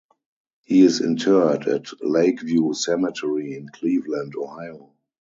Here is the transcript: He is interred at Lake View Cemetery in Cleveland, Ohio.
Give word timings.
He 0.65 0.81
is 0.81 0.99
interred 0.99 1.67
at 1.67 1.91
Lake 2.01 2.41
View 2.41 2.73
Cemetery 2.73 3.53
in 3.55 3.69
Cleveland, 3.69 4.33
Ohio. 4.35 4.95